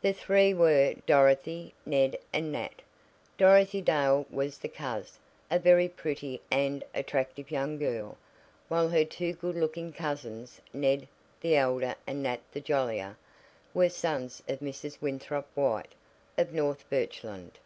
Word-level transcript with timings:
The 0.00 0.14
three 0.14 0.54
were 0.54 0.94
Dorothy, 1.06 1.74
Ned 1.84 2.16
and 2.32 2.50
Nat. 2.52 2.80
Dorothy 3.36 3.82
Dale 3.82 4.24
was 4.30 4.56
the 4.56 4.68
"coz," 4.68 5.18
a 5.50 5.58
very 5.58 5.90
pretty 5.90 6.40
and 6.50 6.82
attractive 6.94 7.50
young 7.50 7.76
girl, 7.76 8.16
while 8.68 8.88
her 8.88 9.04
two 9.04 9.34
good 9.34 9.56
looking 9.56 9.92
cousins, 9.92 10.62
Ned 10.72 11.06
the 11.42 11.54
elder 11.56 11.96
and 12.06 12.22
Nat 12.22 12.40
the 12.50 12.62
jollier, 12.62 13.18
were 13.74 13.90
sons 13.90 14.42
of 14.48 14.60
Mrs. 14.60 15.02
Winthrop 15.02 15.46
White, 15.54 15.92
of 16.38 16.54
North 16.54 16.88
Birchland. 16.88 17.58